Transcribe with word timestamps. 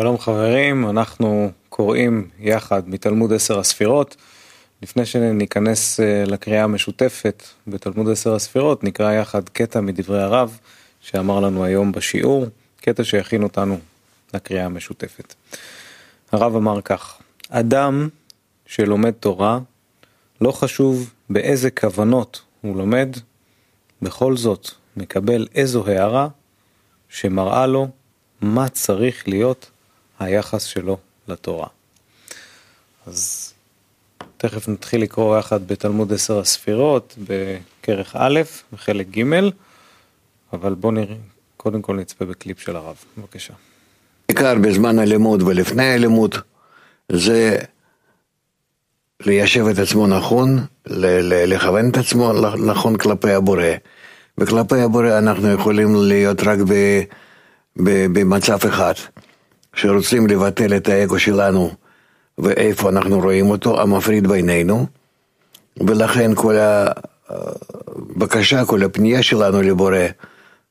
שלום 0.00 0.18
חברים, 0.18 0.90
אנחנו 0.90 1.50
קוראים 1.68 2.28
יחד 2.40 2.88
מתלמוד 2.88 3.32
עשר 3.32 3.58
הספירות. 3.58 4.16
לפני 4.82 5.06
שניכנס 5.06 6.00
אה, 6.00 6.24
לקריאה 6.26 6.64
המשותפת 6.64 7.42
בתלמוד 7.66 8.10
עשר 8.10 8.34
הספירות, 8.34 8.84
נקרא 8.84 9.12
יחד 9.12 9.48
קטע 9.48 9.80
מדברי 9.80 10.22
הרב 10.22 10.58
שאמר 11.00 11.40
לנו 11.40 11.64
היום 11.64 11.92
בשיעור, 11.92 12.46
קטע 12.80 13.04
שיכין 13.04 13.42
אותנו 13.42 13.78
לקריאה 14.34 14.64
המשותפת. 14.64 15.34
הרב 16.32 16.56
אמר 16.56 16.80
כך, 16.80 17.18
אדם 17.48 18.08
שלומד 18.66 19.10
תורה, 19.10 19.58
לא 20.40 20.52
חשוב 20.52 21.10
באיזה 21.30 21.70
כוונות 21.70 22.42
הוא 22.60 22.76
לומד, 22.76 23.16
בכל 24.02 24.36
זאת 24.36 24.68
מקבל 24.96 25.46
איזו 25.54 25.86
הערה 25.86 26.28
שמראה 27.08 27.66
לו 27.66 27.88
מה 28.40 28.68
צריך 28.68 29.28
להיות 29.28 29.70
היחס 30.18 30.64
שלו 30.64 30.96
לתורה. 31.28 31.66
אז 33.06 33.52
תכף 34.36 34.68
נתחיל 34.68 35.02
לקרוא 35.02 35.38
יחד 35.38 35.68
בתלמוד 35.68 36.12
עשר 36.12 36.38
הספירות, 36.38 37.14
בכרך 37.18 38.16
א', 38.18 38.40
בחלק 38.72 39.06
ג', 39.08 39.24
אבל 40.52 40.74
בואו 40.74 40.92
נראה, 40.92 41.16
קודם 41.56 41.82
כל 41.82 41.96
נצפה 41.96 42.24
בקליפ 42.24 42.60
של 42.60 42.76
הרב, 42.76 42.96
בבקשה. 43.18 43.54
בעיקר 44.28 44.54
בזמן 44.54 44.98
הלימוד 44.98 45.42
ולפני 45.42 45.94
הלימוד, 45.94 46.34
זה 47.12 47.58
ליישב 49.20 49.66
את 49.66 49.78
עצמו 49.78 50.06
נכון, 50.06 50.66
לכוון 51.46 51.90
את 51.90 51.96
עצמו 51.96 52.32
נכון 52.66 52.96
כלפי 52.96 53.32
הבורא. 53.32 53.64
וכלפי 54.38 54.80
הבורא 54.80 55.18
אנחנו 55.18 55.52
יכולים 55.52 55.88
להיות 55.94 56.42
רק 56.42 56.58
במצב 57.76 58.58
אחד, 58.68 58.94
שרוצים 59.80 60.26
לבטל 60.26 60.76
את 60.76 60.88
האגו 60.88 61.18
שלנו 61.18 61.70
ואיפה 62.38 62.88
אנחנו 62.88 63.20
רואים 63.20 63.50
אותו, 63.50 63.80
המפריד 63.80 64.26
בינינו, 64.26 64.86
ולכן 65.80 66.34
כל 66.34 66.56
הבקשה, 67.28 68.64
כל 68.64 68.82
הפנייה 68.82 69.22
שלנו 69.22 69.62
לבורא 69.62 69.98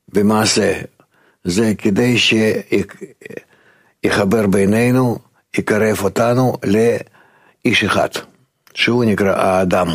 במעשה, 0.08 0.80
זה 1.44 1.72
כדי 1.78 2.16
שיחבר 4.04 4.46
בינינו, 4.46 5.18
יקרב 5.58 5.98
אותנו 6.04 6.56
לאיש 6.64 7.84
אחד, 7.84 8.08
שהוא 8.74 9.04
נקרא 9.04 9.32
האדם. 9.36 9.88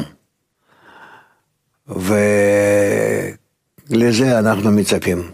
ולזה 3.90 4.40
אנחנו 4.40 4.72
מצפים, 4.72 5.32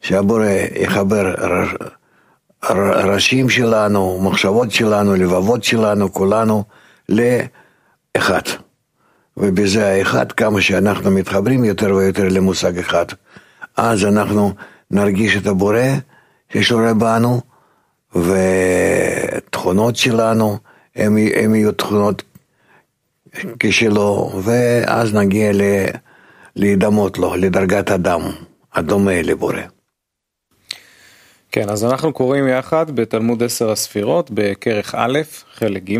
שהבורא 0.00 0.46
יחבר 0.74 1.34
ראשים 3.04 3.48
שלנו, 3.48 4.20
מחשבות 4.22 4.70
שלנו, 4.70 5.14
לבבות 5.14 5.64
שלנו, 5.64 6.12
כולנו, 6.12 6.64
לאחד. 7.08 8.42
ובזה 9.36 9.88
האחד, 9.88 10.32
כמה 10.32 10.60
שאנחנו 10.60 11.10
מתחברים 11.10 11.64
יותר 11.64 11.94
ויותר 11.94 12.28
למושג 12.28 12.78
אחד, 12.78 13.04
אז 13.76 14.04
אנחנו 14.04 14.52
נרגיש 14.90 15.36
את 15.36 15.46
הבורא 15.46 15.82
ששורה 16.52 16.94
בנו, 16.94 17.40
ותכונות 18.14 19.96
שלנו, 19.96 20.58
הם, 20.96 21.16
הם 21.34 21.54
יהיו 21.54 21.72
תכונות 21.72 22.22
כשלו, 23.60 24.40
ואז 24.44 25.14
נגיע 25.14 25.52
ל, 25.52 25.62
להידמות 26.56 27.18
לו, 27.18 27.36
לדרגת 27.36 27.90
אדם, 27.90 28.20
הדומה 28.74 29.22
לבורא. 29.22 29.77
כן, 31.60 31.70
אז 31.70 31.84
אנחנו 31.84 32.12
קוראים 32.12 32.48
יחד 32.48 32.90
בתלמוד 32.90 33.42
עשר 33.42 33.70
הספירות, 33.70 34.30
בכרך 34.34 34.94
א', 34.94 35.18
חלק 35.52 35.82
ג', 35.82 35.98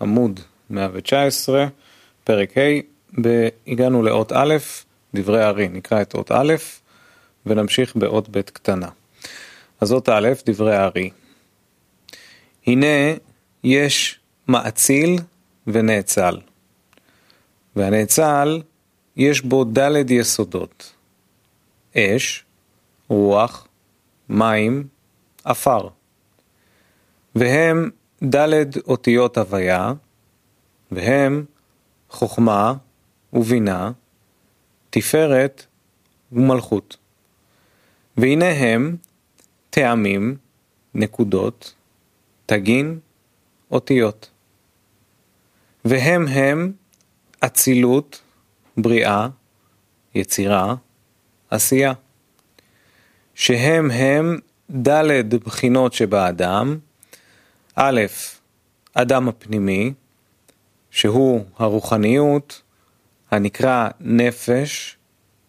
עמוד 0.00 0.40
119, 0.70 1.66
פרק 2.24 2.58
ה', 2.58 2.60
הגענו 3.66 4.02
לאות 4.02 4.32
א', 4.32 4.54
דברי 5.14 5.42
הארי, 5.42 5.68
נקרא 5.68 6.02
את 6.02 6.14
אות 6.14 6.32
א', 6.32 6.54
ונמשיך 7.46 7.96
באות 7.96 8.28
ב' 8.28 8.40
קטנה. 8.40 8.88
אז 9.80 9.92
אות 9.92 10.08
א', 10.08 10.28
דברי 10.46 10.76
הארי. 10.76 11.10
הנה 12.66 13.14
יש 13.64 14.18
מאציל 14.48 15.18
ונאצל, 15.66 16.40
והנאצל 17.76 18.62
יש 19.16 19.40
בו 19.40 19.64
ד' 19.64 20.10
יסודות, 20.10 20.92
אש, 21.96 22.44
רוח, 23.08 23.65
מים, 24.28 24.88
עפר. 25.44 25.88
והם 27.34 27.90
ד' 28.34 28.76
אותיות 28.86 29.38
הוויה, 29.38 29.92
והם 30.90 31.44
חוכמה 32.10 32.74
ובינה, 33.32 33.92
תפארת 34.90 35.66
ומלכות. 36.32 36.96
והנה 38.16 38.48
הם 38.48 38.96
טעמים, 39.70 40.36
נקודות, 40.94 41.74
תגין, 42.46 42.98
אותיות. 43.70 44.30
והם 45.84 46.26
הם 46.26 46.72
אצילות, 47.40 48.22
בריאה, 48.76 49.28
יצירה, 50.14 50.74
עשייה. 51.50 51.92
שהם 53.36 53.90
הם 53.90 54.38
ד' 54.88 55.34
בחינות 55.34 55.92
שבאדם, 55.92 56.78
א', 57.74 58.00
אדם 58.94 59.28
הפנימי, 59.28 59.92
שהוא 60.90 61.44
הרוחניות, 61.58 62.62
הנקרא 63.30 63.88
נפש, 64.00 64.96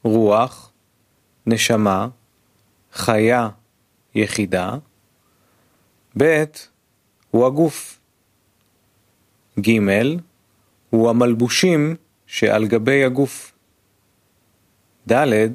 רוח, 0.03 0.71
נשמה, 1.45 2.07
חיה, 2.93 3.49
יחידה, 4.15 4.75
ב', 6.17 6.43
הוא 7.31 7.45
הגוף, 7.45 7.99
ג', 9.59 9.79
הוא 10.89 11.09
המלבושים 11.09 11.95
שעל 12.25 12.67
גבי 12.67 13.03
הגוף, 13.03 13.53
ד', 15.11 15.49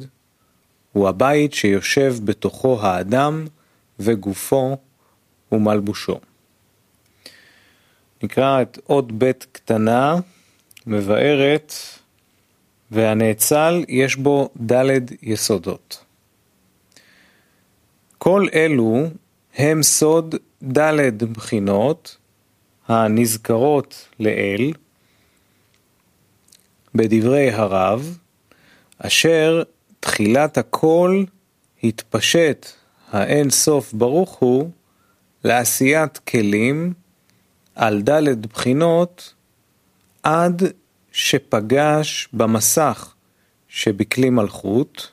הוא 0.92 1.08
הבית 1.08 1.54
שיושב 1.54 2.14
בתוכו 2.24 2.80
האדם 2.82 3.46
וגופו 3.98 4.76
ומלבושו. 5.52 6.20
נקרא 8.22 8.62
את 8.62 8.78
עוד 8.84 9.18
בית 9.18 9.46
קטנה, 9.52 10.16
מבארת, 10.86 11.72
והנאצל 12.90 13.84
יש 13.88 14.16
בו 14.16 14.50
ד' 14.72 14.90
יסודות. 15.22 16.04
כל 18.18 18.46
אלו 18.54 19.06
הם 19.56 19.82
סוד 19.82 20.34
ד' 20.78 21.24
בחינות 21.24 22.16
הנזכרות 22.88 24.08
לאל 24.20 24.72
בדברי 26.94 27.50
הרב, 27.50 28.18
אשר 28.98 29.62
תחילת 30.02 30.58
הכל 30.58 31.24
התפשט 31.82 32.66
האין 33.10 33.50
סוף 33.50 33.92
ברוך 33.92 34.34
הוא 34.34 34.70
לעשיית 35.44 36.18
כלים 36.18 36.92
על 37.74 38.02
ד' 38.02 38.46
בחינות 38.46 39.34
עד 40.22 40.62
שפגש 41.12 42.28
במסך 42.32 43.14
שבכלי 43.68 44.30
מלכות 44.30 45.12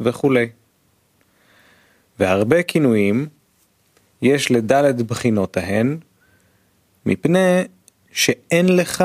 וכולי. 0.00 0.48
והרבה 2.18 2.62
כינויים 2.62 3.26
יש 4.22 4.50
לד' 4.50 5.02
בחינות 5.02 5.56
ההן, 5.56 5.98
מפני 7.06 7.62
שאין 8.12 8.76
לך 8.76 9.04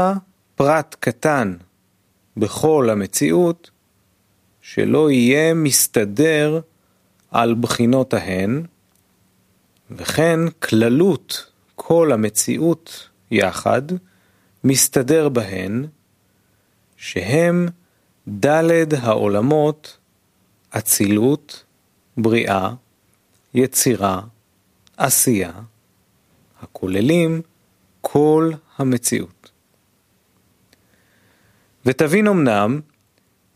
פרט 0.56 0.96
קטן 1.00 1.56
בכל 2.38 2.90
המציאות 2.92 3.72
שלא 4.66 5.12
יהיה 5.12 5.54
מסתדר 5.54 6.60
על 7.32 7.54
בחינות 7.54 8.14
ההן, 8.14 8.64
וכן 9.92 10.40
כללות 10.50 11.52
כל 11.76 12.12
המציאות 12.12 13.10
יחד 13.32 13.82
מסתדר 14.64 15.30
בהן, 15.30 15.86
שהם 16.98 17.68
ד' 18.46 18.94
העולמות 18.94 19.98
אצילות, 20.70 21.64
בריאה, 22.18 22.74
יצירה, 23.54 24.22
עשייה, 24.98 25.52
הכוללים 26.62 27.42
כל 28.02 28.52
המציאות. 28.78 29.52
ותבין 31.86 32.28
אמנם 32.28 32.82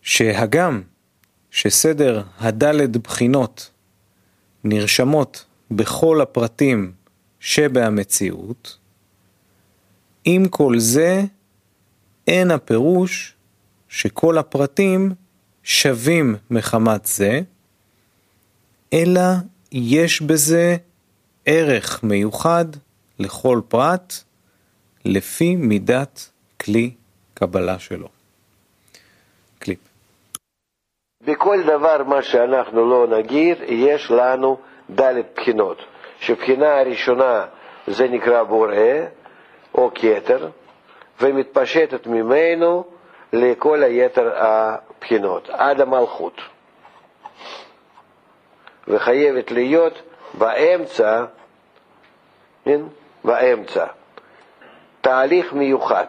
שהגם 0.02 0.82
שסדר 1.58 2.24
הדלת 2.40 2.98
בחינות 2.98 3.70
נרשמות 4.64 5.46
בכל 5.72 6.22
הפרטים 6.22 6.92
שבהמציאות, 7.40 8.78
עם 10.26 10.48
כל 10.48 10.80
זה 10.80 11.24
אין 12.28 12.52
הפירוש 12.52 13.34
שכל 13.90 14.38
הפרטים 14.38 15.14
שווים 15.64 16.36
מחמת 16.50 17.06
זה, 17.06 17.42
אלא 18.94 19.22
יש 19.72 20.22
בזה 20.22 20.78
ערך 21.46 22.04
מיוחד 22.04 22.66
לכל 23.20 23.62
פרט 23.68 24.14
לפי 25.06 25.56
מידת 25.56 26.30
כלי 26.60 26.92
קבלה 27.34 27.80
שלו. 27.80 28.10
קליפ. 29.60 29.80
בכל 31.28 31.64
דבר 31.64 32.04
מה 32.04 32.22
שאנחנו 32.22 32.90
לא 32.90 33.18
נגיד, 33.18 33.58
יש 33.68 34.12
לנו 34.12 34.58
ד' 34.96 35.14
בחינות, 35.36 35.78
שבחינה 36.20 36.80
הראשונה 36.80 37.46
זה 37.88 38.08
נקרא 38.08 38.44
בורא 38.44 38.76
או 39.76 39.92
כתר, 39.96 40.50
ומתפשטת 41.22 42.08
ממנו 42.08 42.84
לכל 43.34 43.84
היתר 43.84 44.32
הבחינות, 44.36 45.50
עד 45.50 45.82
המלכות. 45.82 46.42
וחייבת 48.88 49.52
להיות 49.52 50.02
באמצע, 50.34 51.26
כן? 52.66 52.82
באמצע, 53.24 53.86
תהליך 55.02 55.54
מיוחד, 55.54 56.06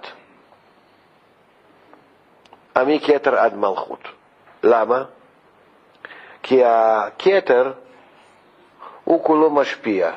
מכתר 2.87 3.39
עד 3.39 3.55
מלכות. 3.55 4.18
למה? 4.63 5.05
כי 6.43 6.65
הכתר 6.65 7.73
הוא 9.05 9.25
כולו 9.25 9.51
משפיע, 9.51 10.11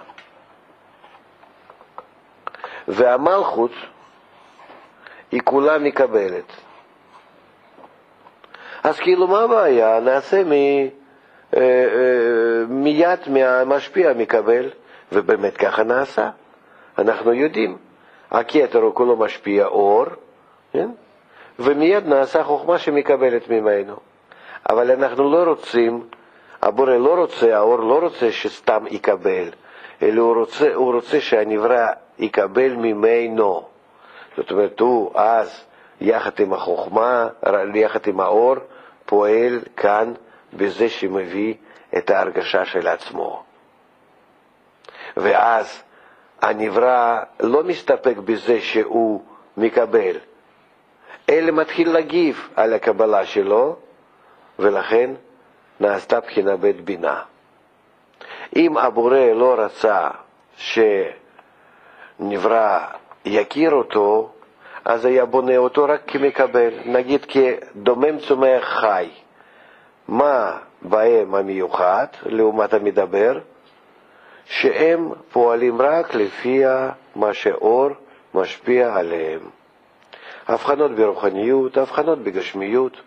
והמלכות 2.88 3.72
היא 5.32 5.42
כולה 5.44 5.80
מקבלת. 5.80 6.52
אז 8.84 9.00
כאילו 9.00 9.28
מה 9.28 9.40
הבעיה? 9.40 10.00
נעשה 10.00 10.44
מ... 10.44 10.52
אה, 10.52 10.90
אה, 11.54 12.66
מיד 12.68 13.20
מהמשפיע 13.28 14.14
מקבל, 14.14 14.70
ובאמת 15.12 15.58
ככה 15.58 15.84
נעשה. 15.84 16.30
אנחנו 16.98 17.34
יודעים, 17.34 17.78
הכתר 18.32 18.80
הוא 18.80 18.96
כולו 18.96 19.18
משפיע 19.18 19.66
אור, 19.66 20.06
כן? 20.74 20.90
ומיד 21.60 22.08
נעשה 22.08 22.44
חוכמה 22.44 22.78
שמקבלת 22.78 23.50
ממנו. 23.50 24.11
אבל 24.70 24.92
אנחנו 24.92 25.32
לא 25.32 25.44
רוצים, 25.50 26.08
הבורא 26.62 26.96
לא 26.96 27.16
רוצה, 27.16 27.58
האור 27.58 27.80
לא 27.80 28.00
רוצה 28.00 28.32
שסתם 28.32 28.84
יקבל, 28.90 29.50
אלא 30.02 30.22
הוא 30.22 30.36
רוצה, 30.36 30.74
הוא 30.74 30.94
רוצה 30.94 31.22
שהנברא 31.22 31.88
יקבל 32.20 32.74
ממנו. 32.74 33.68
זאת 34.38 34.52
אומרת, 34.52 34.80
הוא 34.80 35.12
אז, 35.16 35.64
יחד 36.02 36.40
עם 36.40 36.54
החוכמה, 36.54 37.28
יחד 37.74 38.08
עם 38.08 38.20
האור, 38.20 38.56
פועל 39.06 39.60
כאן 39.78 40.14
בזה 40.54 40.90
שמביא 40.90 41.54
את 41.98 42.10
ההרגשה 42.10 42.66
של 42.66 42.88
עצמו. 42.88 43.44
ואז 45.18 45.84
הנברא 46.42 47.20
לא 47.40 47.64
מסתפק 47.64 48.18
בזה 48.18 48.62
שהוא 48.62 49.22
מקבל, 49.58 50.16
אלא 51.30 51.52
מתחיל 51.52 51.92
להגיב 51.92 52.50
על 52.56 52.74
הקבלה 52.74 53.26
שלו, 53.26 53.76
ולכן 54.62 55.12
נעשתה 55.80 56.20
בחינה 56.20 56.58
בית 56.58 56.82
בינה. 56.82 57.22
אם 58.56 58.78
הבורא 58.78 59.18
לא 59.18 59.56
רצה 59.58 60.10
שנברא 60.58 62.80
יכיר 63.26 63.72
אותו, 63.72 64.32
אז 64.86 65.06
היה 65.06 65.26
בונה 65.26 65.58
אותו 65.58 65.84
רק 65.84 66.02
כמקבל, 66.08 66.74
נגיד 66.86 67.26
כדומם 67.26 68.20
צומח 68.20 68.64
חי. 68.64 69.10
מה 70.08 70.58
בהם 70.82 71.36
המיוחד 71.36 72.08
לעומת 72.26 72.74
המדבר? 72.74 73.40
שהם 74.46 75.10
פועלים 75.32 75.82
רק 75.82 76.16
לפי 76.16 76.64
מה 77.16 77.34
שאור 77.34 77.90
משפיע 78.34 78.96
עליהם. 78.96 79.40
הבחנות 80.48 80.92
ברוחניות, 80.92 81.78
הבחנות 81.78 82.20
בגשמיות, 82.20 83.02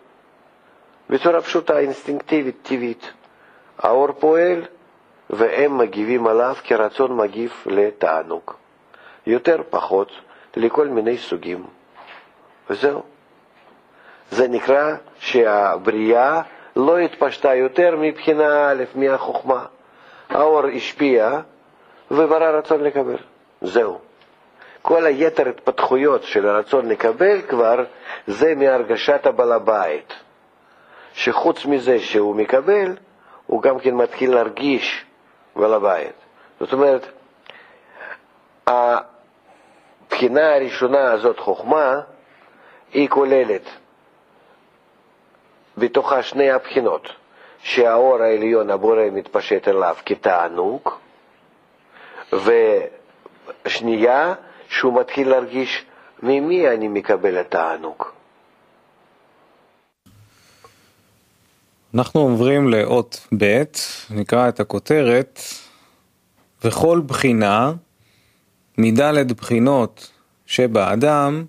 בצורה 1.09 1.41
פשוטה, 1.41 1.79
אינסטינקטיבית, 1.79 2.55
טבעית. 2.63 3.11
האור 3.79 4.11
פועל 4.11 4.61
והם 5.29 5.77
מגיבים 5.77 6.27
עליו 6.27 6.55
כרצון 6.63 7.17
מגיב 7.17 7.53
לתענוג. 7.65 8.51
יותר 9.25 9.61
פחות 9.69 10.11
לכל 10.55 10.87
מיני 10.87 11.17
סוגים. 11.17 11.63
וזהו. 12.69 13.03
זה 14.31 14.47
נקרא 14.47 14.95
שהבריאה 15.19 16.41
לא 16.75 16.97
התפשטה 16.97 17.55
יותר 17.55 17.95
מבחינה 17.99 18.71
א', 18.71 18.83
מהחוכמה. 18.95 19.65
האור 20.29 20.65
השפיע 20.75 21.39
וברא 22.11 22.57
רצון 22.57 22.81
לקבל. 22.83 23.17
זהו. 23.61 23.99
כל 24.81 25.05
היתר 25.05 25.49
התפתחויות 25.49 26.23
של 26.23 26.47
הרצון 26.49 26.89
לקבל 26.89 27.41
כבר 27.41 27.83
זה 28.27 28.55
מהרגשת 28.55 29.25
הבעל 29.25 29.51
הבית. 29.51 30.13
שחוץ 31.15 31.65
מזה 31.65 31.99
שהוא 31.99 32.35
מקבל, 32.35 32.95
הוא 33.45 33.61
גם 33.61 33.79
כן 33.79 33.93
מתחיל 33.93 34.33
להרגיש 34.33 35.05
בעל 35.55 35.73
הבית. 35.73 36.15
זאת 36.59 36.73
אומרת, 36.73 37.07
הבחינה 38.67 40.55
הראשונה 40.55 41.11
הזאת, 41.11 41.39
חוכמה, 41.39 41.99
היא 42.93 43.09
כוללת 43.09 43.61
בתוכה 45.77 46.23
שני 46.23 46.51
הבחינות, 46.51 47.09
שהאור 47.59 48.21
העליון, 48.21 48.69
הבורא, 48.69 49.03
מתפשט 49.11 49.67
אליו 49.67 49.95
כתענוג, 50.05 50.89
ושנייה, 53.65 54.33
שהוא 54.69 54.99
מתחיל 54.99 55.29
להרגיש 55.29 55.85
ממי 56.23 56.69
אני 56.69 56.87
מקבל 56.87 57.39
את 57.39 57.45
התענוג. 57.45 58.05
אנחנו 61.95 62.21
עוברים 62.21 62.69
לאות 62.69 63.27
ב', 63.37 63.63
נקרא 64.09 64.49
את 64.49 64.59
הכותרת, 64.59 65.39
וכל 66.63 67.01
בחינה 67.07 67.73
מדלת 68.77 69.31
בחינות 69.31 70.11
שבאדם 70.45 71.45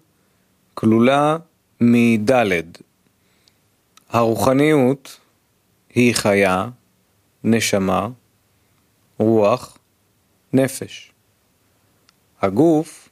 כלולה 0.75 1.37
מדלת. 1.81 2.83
הרוחניות 4.09 5.21
היא 5.95 6.15
חיה, 6.15 6.69
נשמה, 7.45 8.09
רוח, 9.19 9.79
נפש. 10.53 11.12
הגוף 12.43 13.09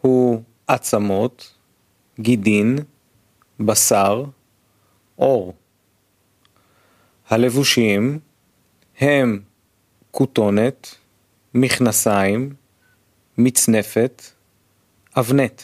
הוא 0.00 0.42
עצמות, 0.66 1.54
גידין, 2.20 2.78
בשר, 3.60 4.24
אור. 5.18 5.54
הלבושים 7.32 8.18
הם 8.98 9.42
כותונת, 10.10 10.94
מכנסיים, 11.54 12.54
מצנפת, 13.38 14.22
אבנט. 15.18 15.62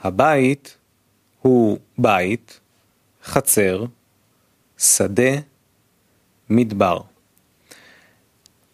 הבית 0.00 0.78
הוא 1.42 1.78
בית, 1.98 2.60
חצר, 3.22 3.84
שדה, 4.78 5.32
מדבר. 6.50 7.00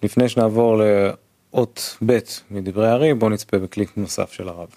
לפני 0.02 0.28
שנעבור 0.28 0.76
לאות 0.76 1.96
ב' 2.06 2.18
מדברי 2.50 2.88
הארי, 2.88 3.14
בואו 3.14 3.30
נצפה 3.30 3.58
בקליק 3.58 3.96
נוסף 3.96 4.32
של 4.32 4.48
הרב. 4.48 4.68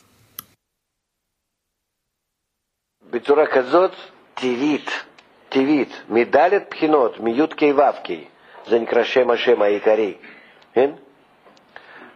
בצורה 3.12 3.44
כזאת 3.54 3.92
טבעית, 4.34 4.90
טבעית, 5.50 6.02
מדלת 6.10 6.64
בחינות, 6.72 7.20
מי"ק 7.20 7.62
ו"ק, 7.76 8.10
זה 8.68 8.80
נקרא 8.80 9.04
שם 9.04 9.30
השם 9.30 9.62
העיקרי, 9.62 10.14
כן? 10.74 10.92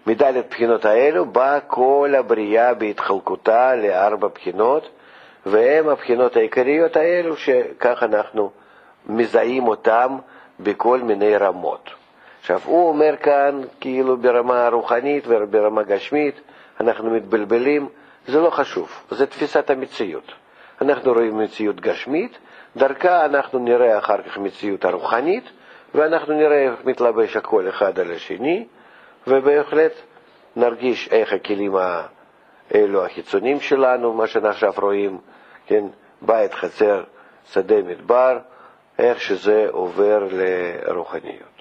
מדלת 0.08 0.46
בחינות 0.50 0.86
האלו 0.86 1.26
באה 1.26 1.60
כל 1.60 2.14
הבריאה 2.18 2.74
בהתחלקותה 2.74 3.76
לארבע 3.76 4.28
בחינות, 4.28 4.90
והן 5.46 5.90
הבחינות 5.90 6.36
העיקריות 6.36 6.96
האלו 6.96 7.38
שכך 7.38 8.04
אנחנו 8.04 8.52
מזהים 9.08 9.68
אותן 9.68 10.08
בכל 10.60 11.00
מיני 11.00 11.38
רמות. 11.38 11.90
עכשיו, 12.40 12.60
הוא 12.66 12.90
אומר 12.90 13.16
כאן, 13.18 13.62
כאילו 13.80 14.18
ברמה 14.18 14.70
רוחנית 14.70 15.24
וברמה 15.28 15.84
גשמית, 15.84 16.42
אנחנו 16.82 17.12
מתבלבלים, 17.12 17.88
זה 18.28 18.40
לא 18.40 18.50
חשוב, 18.50 18.90
זה 19.12 19.26
תפיסת 19.26 19.70
המציאות. 19.70 20.32
אנחנו 20.82 21.14
רואים 21.14 21.38
מציאות 21.38 21.82
גשמית, 21.82 22.38
דרכה 22.78 23.26
אנחנו 23.26 23.60
נראה 23.60 23.98
אחר 23.98 24.22
כך 24.22 24.38
מציאות 24.38 24.86
הרוחנית, 24.86 25.44
ואנחנו 25.96 26.34
נראה 26.34 26.62
איך 26.62 26.86
מתלבש 26.86 27.36
הכל 27.36 27.70
אחד 27.70 28.00
על 28.00 28.12
השני, 28.12 28.66
ובהחלט 29.28 29.92
נרגיש 30.56 31.10
איך 31.12 31.34
הכלים 31.34 31.76
האלו 32.72 33.06
החיצוניים 33.06 33.60
שלנו, 33.60 34.14
מה 34.14 34.28
שאנחנו 34.28 34.50
עכשיו 34.50 34.74
רואים, 34.82 35.18
כן, 35.68 35.84
בית, 36.22 36.54
חצר, 36.54 37.04
שדה, 37.52 37.82
מדבר, 37.82 38.40
איך 39.00 39.22
שזה 39.22 39.68
עובר 39.72 40.28
לרוחניות. 40.32 41.54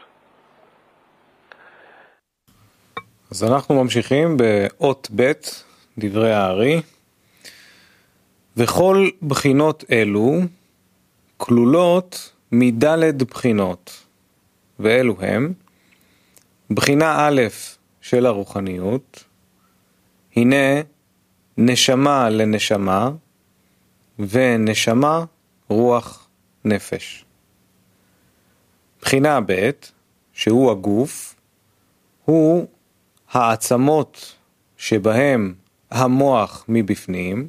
אז 3.31 3.45
אנחנו 3.45 3.75
ממשיכים 3.75 4.37
באות 4.37 5.09
ב', 5.17 5.33
דברי 5.99 6.33
הארי. 6.33 6.83
וכל 8.57 9.09
בחינות 9.23 9.85
אלו 9.93 10.31
כלולות 11.45 12.33
מדלת 12.53 13.23
בחינות, 13.23 14.07
ואלו 14.79 15.17
הם 15.21 15.53
בחינה 16.71 17.29
א' 17.29 17.41
של 18.01 18.27
הרוחניות, 18.27 19.25
הנה 20.37 20.81
נשמה 21.59 22.31
לנשמה, 22.31 23.11
ונשמה 24.19 25.25
רוח 25.69 26.29
נפש. 26.65 27.25
בחינה 29.01 29.41
ב', 29.47 29.71
שהוא 30.33 30.71
הגוף, 30.71 31.35
הוא 32.25 32.67
העצמות 33.31 34.35
שבהם 34.77 35.55
המוח 35.91 36.65
מבפנים, 36.69 37.49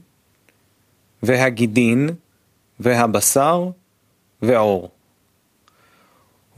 והגידין, 1.24 2.10
והבשר, 2.80 3.70
ועור. 4.44 4.90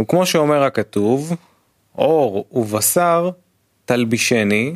וכמו 0.01 0.25
שאומר 0.25 0.63
הכתוב, 0.63 1.35
עור 1.91 2.45
ובשר 2.51 3.29
תלבישני, 3.85 4.75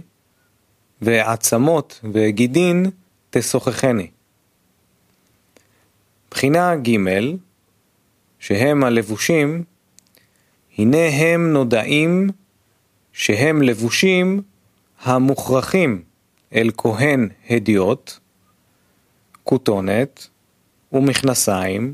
ועצמות 1.02 2.00
וגידין 2.14 2.86
תשוחחני. 3.30 4.08
בחינה 6.32 6.76
ג' 6.76 6.98
שהם 8.40 8.84
הלבושים, 8.84 9.64
הנה 10.78 11.08
הם 11.08 11.54
נודעים 11.54 12.30
שהם 13.14 13.62
לבושים 13.62 14.42
המוכרחים 15.02 16.04
אל 16.54 16.72
כהן 16.78 17.30
הדיוט, 17.50 18.12
כותונת 19.44 20.28
ומכנסיים, 20.94 21.94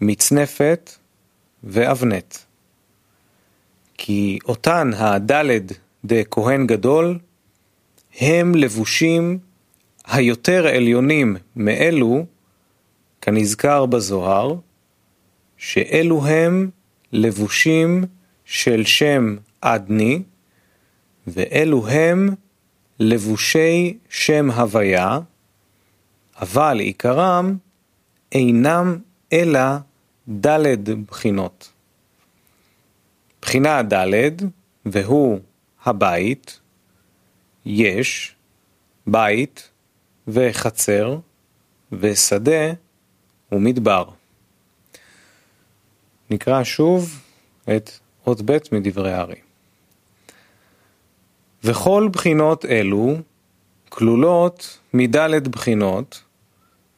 מצנפת 0.00 0.90
ואבנט. 1.64 2.36
כי 3.98 4.38
אותן 4.44 4.90
הדלת 4.94 5.72
דכהן 6.04 6.66
גדול 6.66 7.18
הם 8.20 8.54
לבושים 8.54 9.38
היותר 10.06 10.66
עליונים 10.66 11.36
מאלו, 11.56 12.26
כנזכר 13.20 13.86
בזוהר, 13.86 14.54
שאלו 15.56 16.26
הם 16.26 16.70
לבושים 17.12 18.04
של 18.44 18.84
שם 18.84 19.36
אדני, 19.60 20.22
ואלו 21.26 21.88
הם 21.88 22.28
לבושי 23.00 23.98
שם 24.08 24.50
הוויה, 24.50 25.18
אבל 26.40 26.78
עיקרם 26.80 27.56
אינם 28.32 28.98
אלא 29.36 29.60
דלת 30.28 30.78
בחינות. 30.88 31.72
בחינה 33.42 33.82
דלת, 33.82 34.42
והוא 34.86 35.40
הבית, 35.84 36.60
יש, 37.64 38.34
בית 39.06 39.70
וחצר 40.28 41.18
ושדה 41.92 42.72
ומדבר. 43.52 44.04
נקרא 46.30 46.64
שוב 46.64 47.20
את 47.76 47.90
אות 48.26 48.40
ב' 48.44 48.58
מדברי 48.72 49.12
הארי. 49.12 49.40
וכל 51.64 52.08
בחינות 52.12 52.64
אלו 52.64 53.16
כלולות 53.88 54.78
מדלת 54.94 55.48
בחינות, 55.48 56.22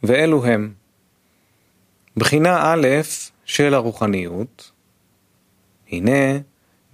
ואלו 0.03 0.45
הם 0.45 0.73
בחינה 2.19 2.73
א' 2.73 2.87
של 3.45 3.75
הרוחניות, 3.75 4.73
הנה 5.91 6.39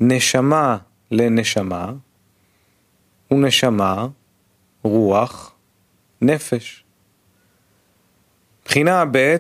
נשמה 0.01 0.77
לנשמה, 1.11 1.93
ונשמה, 3.31 4.07
רוח, 4.83 5.55
נפש. 6.21 6.85
בחינה 8.65 9.05
ב', 9.13 9.37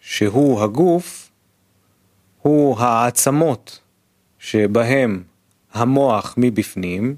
שהוא 0.00 0.62
הגוף, 0.62 1.30
הוא 2.42 2.78
העצמות 2.80 3.80
שבהם 4.38 5.22
המוח 5.72 6.34
מבפנים, 6.36 7.16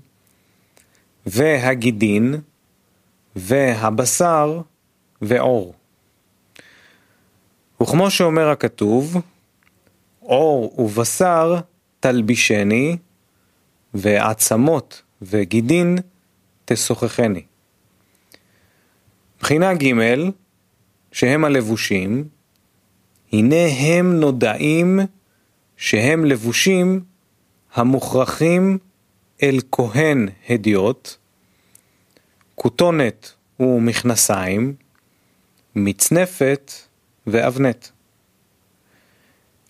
והגידין, 1.26 2.40
והבשר, 3.36 4.60
ועור. 5.22 5.74
וכמו 7.80 8.10
שאומר 8.10 8.48
הכתוב, 8.48 9.16
עור 10.20 10.80
ובשר 10.80 11.60
תלבישני, 12.00 12.96
ועצמות 13.94 15.02
וגידין 15.22 15.98
תשוחחני. 16.64 17.42
בחינה 19.40 19.74
ג' 19.74 19.94
שהם 21.12 21.44
הלבושים, 21.44 22.28
הנה 23.32 23.66
הם 23.78 24.20
נודעים 24.20 25.00
שהם 25.76 26.24
לבושים 26.24 27.04
המוכרחים 27.74 28.78
אל 29.42 29.58
כהן 29.72 30.28
הדיוט, 30.48 31.14
כותונת 32.54 33.32
ומכנסיים, 33.60 34.74
מצנפת 35.74 36.72
ואבנט. 37.26 37.86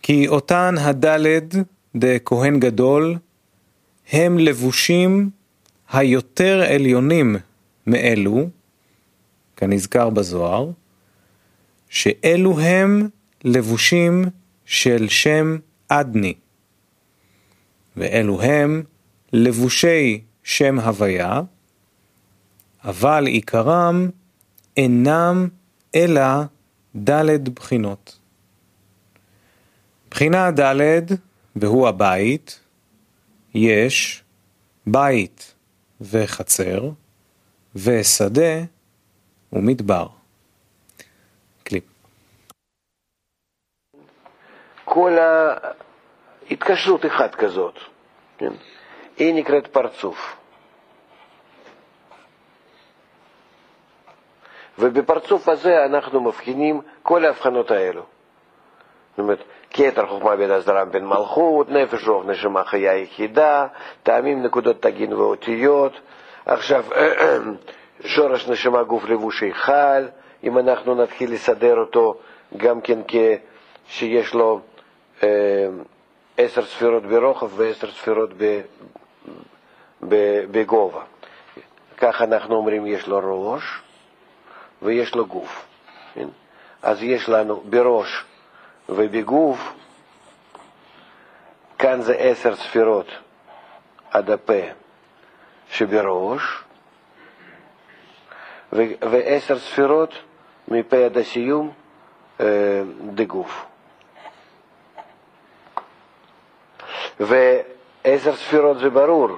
כי 0.02 0.28
אותן 0.28 0.74
הדלת 0.78 1.54
דכהן 1.96 2.60
גדול 2.60 3.16
הם 4.12 4.38
לבושים 4.38 5.30
היותר 5.92 6.62
עליונים 6.62 7.36
מאלו, 7.86 8.48
כנזכר 9.56 10.10
בזוהר, 10.10 10.70
שאלו 11.88 12.60
הם 12.60 13.08
לבושים 13.44 14.24
של 14.64 15.08
שם 15.08 15.56
אדני, 15.88 16.34
ואלו 17.96 18.42
הם 18.42 18.82
לבושי 19.32 20.20
שם 20.42 20.80
הוויה, 20.80 21.40
אבל 22.84 23.26
עיקרם 23.26 24.08
אינם 24.76 25.48
אלא 25.94 26.22
ד' 26.96 27.48
בחינות. 27.48 28.18
בחינה 30.10 30.50
ד', 30.50 31.02
והוא 31.56 31.88
הבית, 31.88 32.60
יש 33.54 34.22
בית 34.86 35.54
וחצר, 36.00 36.90
ושדה 37.76 38.64
ומדבר. 39.52 40.06
קליפ. 41.62 41.84
כל 44.84 45.12
ההתקשרות 46.50 47.06
אחת 47.06 47.34
כזאת, 47.34 47.78
כן? 48.38 48.52
היא 49.16 49.34
נקראת 49.34 49.66
פרצוף. 49.66 50.36
ובפרצוף 54.78 55.48
הזה 55.48 55.84
אנחנו 55.84 56.20
מבחינים 56.20 56.80
כל 57.02 57.24
ההבחנות 57.24 57.70
האלו. 57.70 58.02
זאת 59.10 59.18
אומרת, 59.18 59.38
כתר 59.70 60.06
חוכמה 60.06 60.36
בין 60.36 60.50
הסדרה 60.50 60.84
בין 60.84 61.06
מלכות, 61.06 61.68
נפש 61.68 62.08
רוח 62.08 62.26
נשמה 62.26 62.64
חיה 62.64 62.96
יחידה, 62.96 63.66
טעמים 64.02 64.42
נקודות 64.42 64.82
תגין 64.82 65.12
ואותיות. 65.12 65.92
עכשיו, 66.46 66.84
שורש 68.04 68.48
נשמה 68.48 68.82
גוף 68.82 69.04
לבוש 69.04 69.42
היכל, 69.42 70.06
אם 70.44 70.58
אנחנו 70.58 70.94
נתחיל 70.94 71.32
לסדר 71.32 71.78
אותו 71.78 72.14
גם 72.56 72.80
כן 72.80 72.98
כשיש 73.88 74.34
לו 74.34 74.60
אה, 75.22 75.28
עשר 76.38 76.64
ספירות 76.64 77.02
ברוחב 77.02 77.60
ועשר 77.60 77.90
ספירות 77.90 78.30
בגובה. 80.50 81.00
כך 81.98 82.22
אנחנו 82.22 82.54
אומרים, 82.54 82.86
יש 82.86 83.08
לו 83.08 83.20
ראש 83.52 83.82
ויש 84.82 85.14
לו 85.14 85.26
גוף. 85.26 85.66
כן? 86.14 86.28
אז 86.82 87.02
יש 87.02 87.28
לנו 87.28 87.62
בראש 87.70 88.24
ובגוף, 88.88 89.72
כאן 91.78 92.02
זה 92.02 92.14
עשר 92.14 92.56
ספירות 92.56 93.06
עד 94.10 94.30
הפה 94.30 94.60
שבראש, 95.70 96.42
ועשר 98.72 99.58
ספירות 99.58 100.14
מפה 100.68 100.96
עד 100.96 101.18
הסיום 101.18 101.72
אה, 102.40 102.82
דגוף. 103.14 103.64
ועשר 107.20 108.36
ספירות 108.36 108.78
זה 108.78 108.90
ברור, 108.90 109.28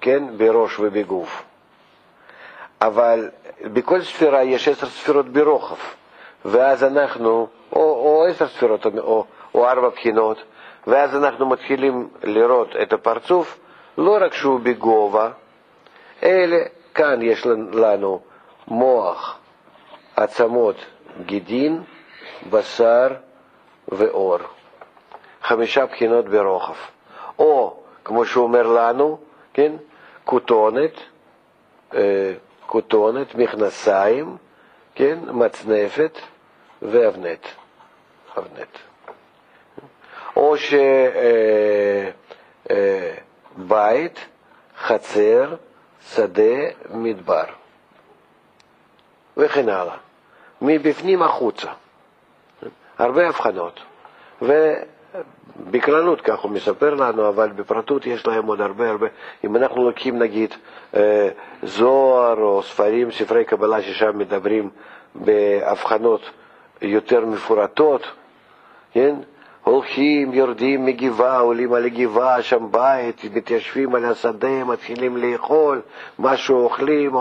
כן, 0.00 0.38
בראש 0.38 0.78
ובגוף. 0.78 1.42
אבל 2.80 3.30
בכל 3.64 4.02
ספירה 4.02 4.42
יש 4.42 4.68
עשר 4.68 4.86
ספירות 4.86 5.28
ברוחב, 5.28 5.76
ואז 6.44 6.84
אנחנו, 6.84 7.48
או, 7.72 7.80
או 7.80 8.26
עשר 8.30 8.48
ספירות, 8.48 8.86
או, 8.86 9.24
או 9.54 9.68
ארבע 9.68 9.88
בחינות, 9.88 10.42
ואז 10.86 11.16
אנחנו 11.16 11.46
מתחילים 11.46 12.08
לראות 12.22 12.68
את 12.82 12.92
הפרצוף, 12.92 13.58
לא 13.98 14.18
רק 14.20 14.34
שהוא 14.34 14.60
בגובה, 14.60 15.30
אלא 16.22 16.56
כאן 16.94 17.22
יש 17.22 17.46
לנו 17.72 18.20
מוח, 18.68 19.38
עצמות, 20.16 20.76
גידין, 21.26 21.82
בשר 22.50 23.08
ואור. 23.88 24.38
חמישה 25.42 25.86
בחינות 25.86 26.28
ברוחב. 26.28 26.74
או, 27.38 27.76
כמו 28.04 28.24
שהוא 28.24 28.44
אומר 28.44 28.66
לנו, 28.66 29.18
כן, 29.54 29.72
כותונת, 30.24 30.92
אה, 31.94 32.32
כותונת, 32.66 33.34
מכנסיים, 33.34 34.36
כן, 34.94 35.18
מצנפת 35.26 36.18
ואבנט. 36.82 37.46
אבנט. 38.38 38.78
או 40.36 40.56
שבית, 40.56 40.78
אה, 42.70 42.76
אה, 43.70 44.08
חצר, 44.78 45.54
שדה, 46.08 46.68
מדבר, 46.90 47.44
וכן 49.36 49.68
הלאה. 49.68 49.96
מבפנים 50.62 51.22
החוצה. 51.22 51.68
הרבה 52.98 53.28
הבחנות. 53.28 53.80
ובכללות, 55.60 56.20
כך 56.20 56.38
הוא 56.38 56.50
מספר 56.50 56.94
לנו, 56.94 57.28
אבל 57.28 57.48
בפרטות 57.48 58.06
יש 58.06 58.26
להם 58.26 58.46
עוד 58.46 58.60
הרבה 58.60 58.90
הרבה. 58.90 59.06
אם 59.44 59.56
אנחנו 59.56 59.84
לוקחים 59.84 60.18
נגיד 60.18 60.54
אה, 60.96 61.28
זוהר 61.62 62.36
או 62.38 62.62
ספרים, 62.62 63.10
ספרי 63.10 63.44
קבלה 63.44 63.82
ששם 63.82 64.18
מדברים 64.18 64.70
בהבחנות 65.14 66.20
יותר 66.82 67.26
מפורטות, 67.26 68.02
כן? 68.92 69.14
הולכים, 69.64 70.34
יורדים 70.34 70.86
מגבעה, 70.86 71.38
עולים 71.38 71.72
על 71.72 71.84
הגבעה, 71.84 72.42
שם 72.42 72.68
בית, 72.70 73.24
מתיישבים 73.34 73.94
על 73.94 74.04
השדה, 74.04 74.64
מתחילים 74.64 75.16
לאכול, 75.16 75.80
משהו 76.18 76.64
אוכלים, 76.64 77.12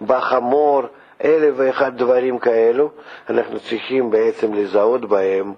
בא 0.00 0.20
חמור, 0.20 0.82
אלף 1.24 1.54
ואחד 1.56 1.96
דברים 1.96 2.38
כאלו, 2.38 2.90
אנחנו 3.30 3.60
צריכים 3.60 4.10
בעצם 4.10 4.54
לזהות 4.54 5.04
בהם 5.04 5.52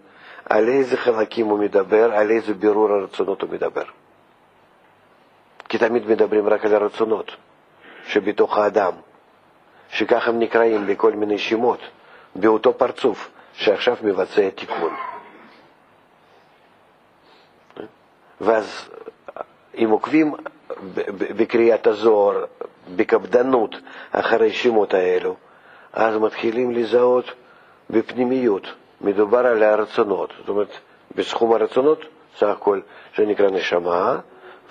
על 0.49 0.69
איזה 0.69 0.97
חלקים 0.97 1.47
הוא 1.47 1.59
מדבר, 1.59 2.13
על 2.13 2.31
איזה 2.31 2.55
בירור 2.55 2.93
הרצונות 2.93 3.43
הוא 3.43 3.51
מדבר. 3.51 3.85
כי 5.69 5.79
תמיד 5.79 6.07
מדברים 6.07 6.49
רק 6.49 6.65
על 6.65 6.75
הרצונות 6.75 7.37
שבתוך 8.07 8.59
האדם, 8.59 8.93
שככה 9.91 10.31
הם 10.31 10.39
נקראים 10.39 10.87
בכל 10.87 11.13
מיני 11.13 11.39
שמות, 11.39 11.81
באותו 12.35 12.75
פרצוף 12.79 13.31
שעכשיו 13.53 13.97
מבצע 14.03 14.51
תיקון. 14.51 14.95
ואז 18.41 18.89
אם 19.75 19.91
עוקבים 19.91 20.35
בקריאת 21.37 21.87
הזוהר, 21.87 22.45
בקפדנות, 22.97 23.75
אחרי 24.13 24.53
שמות 24.53 24.95
האלו, 24.95 25.37
אז 25.93 26.17
מתחילים 26.17 26.71
לזהות 26.71 27.25
בפנימיות. 27.91 28.67
מדובר 29.01 29.47
על 29.47 29.63
הרצונות, 29.63 30.33
זאת 30.39 30.49
אומרת, 30.49 30.71
בסכום 31.15 31.53
הרצונות, 31.53 32.05
סך 32.37 32.47
הכל, 32.47 32.81
שנקרא 33.13 33.51
נשמה, 33.51 34.19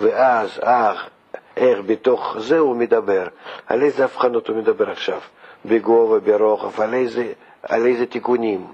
ואז 0.00 0.60
אך, 0.62 1.08
איך 1.56 1.78
בתוך 1.86 2.36
זה 2.38 2.58
הוא 2.58 2.76
מדבר, 2.76 3.26
על 3.66 3.82
איזה 3.82 4.04
הבחנות 4.04 4.48
הוא 4.48 4.56
מדבר 4.56 4.90
עכשיו, 4.90 5.20
בגובה, 5.64 6.20
ברוחב, 6.20 6.80
על 6.80 6.94
איזה, 6.94 7.32
על 7.62 7.86
איזה 7.86 8.06
תיקונים. 8.06 8.66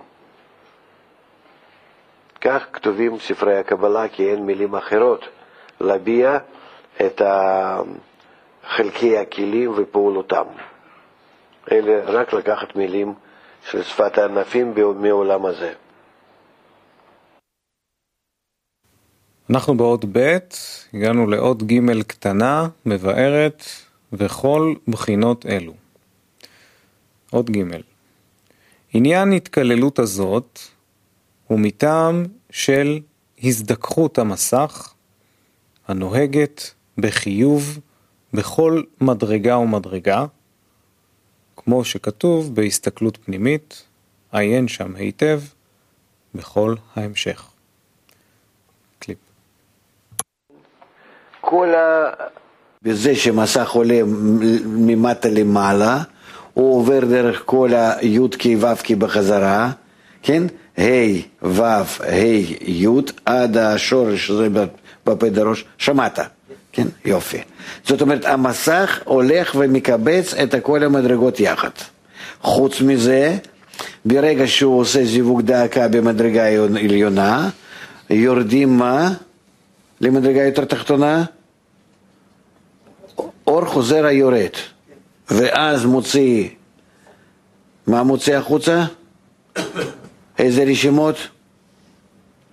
כך 2.41 2.67
כתובים 2.73 3.19
ספרי 3.19 3.59
הקבלה, 3.59 4.09
כי 4.09 4.31
אין 4.31 4.47
מילים 4.47 4.75
אחרות 4.75 5.29
להביע 5.81 6.39
את 7.01 7.23
חלקי 8.67 9.19
הכלים 9.19 9.73
ופעולותם. 9.77 10.45
אלא 11.73 11.93
רק 12.07 12.33
לקחת 12.33 12.77
מילים 12.77 13.15
של 13.71 13.83
שפת 13.83 14.19
הענפים 14.19 14.75
מעולם 15.01 15.47
הזה. 15.47 15.73
אנחנו 19.51 19.77
באות 19.77 20.05
ב', 20.13 20.39
הגענו 20.95 21.27
לאות 21.27 21.63
ג' 21.63 22.03
קטנה, 22.03 22.69
מבארת, 22.87 23.65
וכל 24.13 24.75
בחינות 24.89 25.47
אלו. 25.47 25.75
אות 27.33 27.51
ג' 27.51 27.63
עניין 28.93 29.33
התקללות 29.33 29.99
הזאת 29.99 30.59
הוא 31.47 31.61
מטעם 31.61 32.25
של 32.51 33.01
הזדככות 33.43 34.19
המסך 34.19 34.95
הנוהגת 35.89 36.75
בחיוב 36.99 37.79
בכל 38.33 38.83
מדרגה 39.01 39.59
ומדרגה, 39.59 40.27
כמו 41.57 41.85
שכתוב 41.85 42.55
בהסתכלות 42.55 43.19
פנימית, 43.25 43.83
עיין 44.33 44.69
שם 44.69 44.97
היטב 44.97 45.41
בכל 46.35 46.75
ההמשך. 46.97 47.47
קליפ. 48.99 49.19
כל 51.41 51.75
ה... 51.75 52.11
בזה 52.83 53.15
שמסך 53.15 53.71
עולה 53.71 54.01
ממטה 54.67 55.29
למעלה, 55.29 56.03
הוא 56.55 56.79
עובר 56.79 57.01
דרך 57.01 57.43
כל 57.45 57.71
הי"ק 57.75 58.45
ו"ק 58.61 58.91
בחזרה, 58.91 59.71
כן? 60.23 60.43
ה' 60.79 60.83
ו' 61.43 61.63
ה' 62.01 62.17
י' 62.61 62.87
עד 63.25 63.57
השורש 63.57 64.31
הזה 64.31 64.49
בפה 65.07 65.29
דרוש, 65.29 65.65
שמעת. 65.79 66.19
כן, 66.77 66.87
יופי. 67.05 67.39
זאת 67.85 68.01
אומרת, 68.03 68.25
המסך 68.25 69.01
הולך 69.05 69.55
ומקבץ 69.59 70.35
את 70.35 70.55
כל 70.63 70.83
המדרגות 70.83 71.41
יחד. 71.41 71.71
חוץ 72.41 72.81
מזה, 72.81 73.37
ברגע 74.05 74.47
שהוא 74.47 74.81
עושה 74.81 75.05
זיווג 75.05 75.43
דאקה 75.43 75.89
במדרגה 75.89 76.47
עליונה, 76.85 77.51
יורדים 78.11 78.79
מה? 78.79 79.13
למדרגה 80.01 80.43
יותר 80.43 80.65
תחתונה? 80.65 81.25
אור 83.47 83.65
חוזר 83.65 84.07
היורד, 84.07 84.53
ואז 85.31 85.85
מוציא, 85.85 86.49
מה 87.87 88.03
מוציא 88.03 88.37
החוצה? 88.37 88.85
איזה 90.39 90.65
רשימות? 90.65 91.17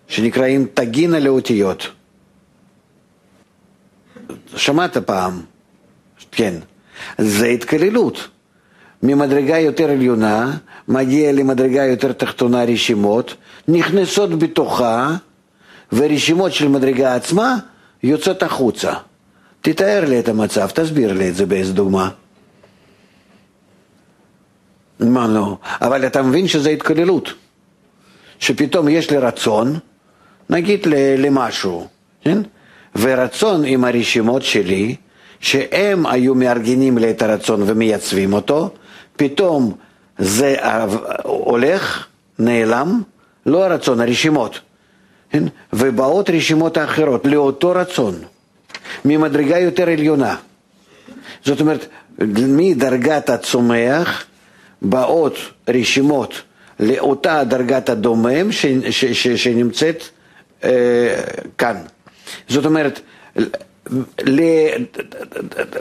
שנקראים 0.07 0.67
תגינה 0.73 1.19
לאותיות. 1.19 1.88
שמעת 4.56 4.98
פעם, 4.98 5.42
כן, 6.32 6.54
זה 7.18 7.48
התקללות. 7.48 8.28
ממדרגה 9.04 9.60
יותר 9.60 9.89
עליונה, 9.89 10.58
מגיע 10.88 11.32
למדרגה 11.32 11.86
יותר 11.86 12.12
תחתונה 12.12 12.63
רשימות, 12.63 13.36
נכנסות 13.68 14.39
בתוכה, 14.39 15.16
ורשימות 15.94 16.54
של 16.54 16.68
מדרגה 16.68 17.16
עצמה 17.16 17.56
יוצאות 18.04 18.44
החוצה. 18.44 18.94
תתאר 19.62 20.06
לי 20.08 20.20
את 20.20 20.30
המצב, 20.30 20.68
תסביר 20.68 21.13
לי 21.13 21.30
את 21.30 21.36
זה 21.36 21.46
באיזה 21.46 21.74
דוגמה. 21.74 22.10
מה 25.00 25.28
לא? 25.28 25.58
אבל 25.82 26.08
אתה 26.08 26.22
מבין 26.22 26.48
שזה 26.48 26.70
התקללות. 26.70 27.34
שפתאום 28.39 28.89
יש 28.89 29.12
לי 29.12 29.18
רצון, 29.18 29.80
נגיד 30.50 30.88
למשהו, 31.18 31.88
כן? 32.22 32.38
ורצון 32.95 33.65
עם 33.65 33.84
הרשימות 33.86 34.41
שלי, 34.43 34.95
שהם 35.39 36.06
היו 36.06 36.36
מארגנים 36.36 36.97
לי 36.97 37.10
את 37.10 37.21
הרצון 37.21 37.63
ומייצבים 37.65 38.34
אותו, 38.34 38.69
פתאום 39.15 39.73
זה 40.17 40.56
הולך, 41.23 42.08
נעלם, 42.39 43.01
לא 43.45 43.63
הרצון, 43.63 44.01
הרשימות. 44.01 44.60
ובאות 45.73 46.29
רשימות 46.29 46.77
האחרות 46.77 47.25
לאותו 47.25 47.71
רצון, 47.71 48.15
ממדרגה 49.06 49.60
יותר 49.60 49.89
עליונה. 49.89 50.36
זאת 51.45 51.62
אומרת, 51.62 51.86
מדרגת 52.47 53.29
הצומח 53.29 54.25
באות 54.82 55.38
רשימות 55.69 56.41
לאותה 56.79 57.43
דרגת 57.43 57.89
הדומם 57.89 58.51
ש, 58.51 58.65
ש, 58.89 59.06
ש, 59.06 59.27
שנמצאת 59.27 60.03
אה, 60.63 60.69
כאן. 61.58 61.77
זאת 62.48 62.65
אומרת, 62.65 63.00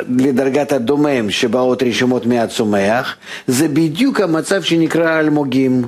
לדרגת 0.08 0.72
הדומם 0.72 1.30
שבאות 1.30 1.82
רשימות 1.82 2.26
מהצומח, 2.26 3.16
זה 3.46 3.68
בדיוק 3.68 4.20
המצב 4.20 4.62
שנקרא 4.62 5.20
אלמוגים. 5.20 5.82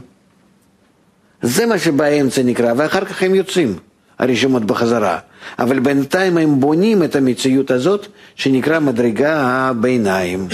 זה 1.42 1.66
מה 1.66 1.78
שבאמצע 1.78 2.42
נקרא, 2.42 2.72
ואחר 2.76 3.04
כך 3.04 3.22
הם 3.22 3.34
יוצאים, 3.34 3.78
הרשימות 4.18 4.64
בחזרה. 4.64 5.18
אבל 5.58 5.78
בינתיים 5.80 6.38
הם 6.38 6.60
בונים 6.60 7.02
את 7.02 7.16
המציאות 7.16 7.70
הזאת, 7.70 8.06
שנקרא 8.34 8.80
מדרגה 8.80 9.40
הביניים. 9.40 10.48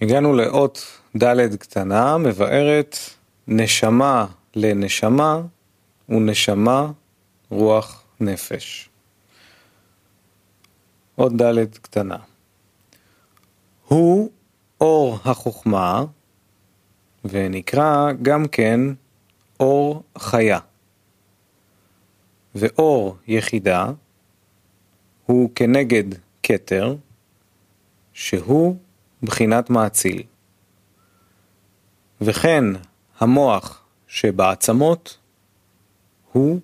הגענו 0.00 0.32
לאות 0.36 0.86
ד' 1.16 1.56
קטנה, 1.56 2.18
מבארת 2.18 2.96
נשמה 3.48 4.26
לנשמה 4.56 5.40
ונשמה 6.08 6.90
רוח 7.50 8.04
נפש. 8.20 8.88
עוד 11.14 11.42
ד' 11.42 11.76
קטנה. 11.82 12.16
הוא 13.88 14.30
אור 14.80 15.18
החוכמה, 15.24 16.04
ונקרא 17.24 18.12
גם 18.22 18.48
כן 18.48 18.80
אור 19.60 20.02
חיה. 20.18 20.58
ואור 22.54 23.16
יחידה 23.26 23.90
הוא 25.26 25.50
כנגד 25.54 26.04
כתר, 26.42 26.96
שהוא 28.12 28.76
בחינת 29.22 29.70
מאציל. 29.70 30.22
וכן 32.20 32.64
המוח 33.18 33.82
שבעצמות 34.06 35.17
הוא 36.32 36.60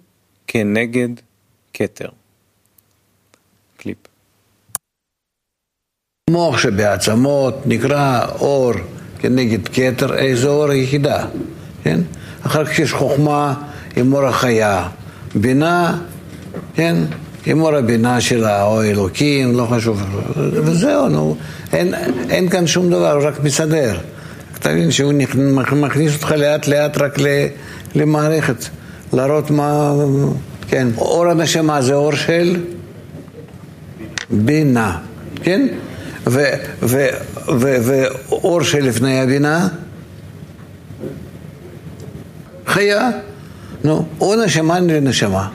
כנגד 0.47 1.09
כתר. 1.75 2.09
קליפ. 3.77 3.99
מוח 6.31 6.59
שבעצמות 6.59 7.67
נקרא 7.67 8.27
אור 8.41 8.73
כנגד 9.19 9.69
כתר, 9.69 10.15
איזה 10.15 10.49
אור 10.49 10.71
היחידה, 10.71 11.27
כן? 11.83 12.01
אחר 12.43 12.65
כך 12.65 12.79
יש 12.79 12.93
חוכמה 12.93 13.55
עם 13.97 14.13
אור 14.13 14.25
החיה, 14.27 14.89
בינה, 15.35 15.99
כן? 16.75 16.97
עם 17.47 17.61
אור 17.61 17.75
הבינה 17.75 18.21
שלה, 18.21 18.65
או 18.65 18.83
אלוקים, 18.83 19.57
לא 19.57 19.67
חשוב, 19.71 20.03
וזהו, 20.37 21.09
נו, 21.09 21.37
אין, 21.73 21.95
אין 22.31 22.49
כאן 22.49 22.67
שום 22.67 22.91
דבר, 22.91 23.27
רק 23.27 23.41
מסדר. 23.41 23.99
תבין 24.59 24.91
שהוא 24.91 25.13
מכניס 25.73 26.15
אותך 26.15 26.31
לאט 26.31 26.67
לאט 26.67 26.99
רק 26.99 27.19
למערכת, 27.95 28.65
להראות 29.15 29.51
מה, 29.51 29.93
כן, 30.69 30.89
אור 30.97 31.27
הנשמה 31.27 31.83
זה 31.83 31.95
אור 31.95 32.15
של 32.15 32.65
בינה, 34.31 34.99
כן? 35.43 35.67
ואור 37.47 38.63
שלפני 38.63 39.21
הבינה, 39.21 39.69
חיה, 42.67 43.11
נו, 43.85 44.07
או 44.21 44.45
נשמה 44.45 44.81
לנשמה. 44.81 45.49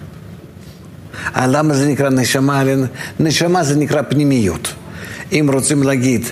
אה, 1.35 1.47
למה 1.47 1.73
זה 1.73 1.87
נקרא 1.87 2.09
נשמה? 2.09 2.63
נשמה 3.19 3.63
זה 3.63 3.75
נקרא 3.75 4.01
פנימיות. 4.01 4.73
אם 5.31 5.49
רוצים 5.53 5.83
להגיד 5.83 6.25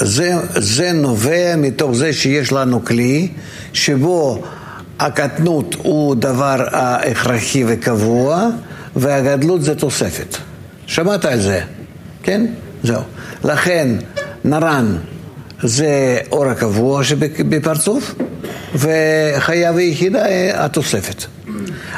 זה, 0.00 0.32
זה 0.56 0.92
נובע 0.92 1.56
מתוך 1.56 1.92
זה 1.92 2.12
שיש 2.12 2.52
לנו 2.52 2.84
כלי 2.84 3.28
שבו 3.72 4.42
הקטנות 5.00 5.74
הוא 5.82 6.14
דבר 6.14 6.64
הכרחי 6.72 7.64
וקבוע 7.66 8.48
והגדלות 8.96 9.62
זה 9.62 9.74
תוספת. 9.74 10.36
שמעת 10.86 11.24
על 11.24 11.40
זה, 11.40 11.60
כן? 12.22 12.46
זהו. 12.82 13.02
לכן 13.44 13.88
נרן 14.44 14.96
זה 15.62 16.18
אור 16.32 16.46
הקבוע 16.46 17.04
שבפרצוף 17.04 18.14
וחיה 18.74 19.72
ויחידה 19.74 20.24
התוספת. 20.54 21.24